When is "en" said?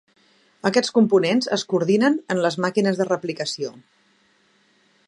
2.37-2.43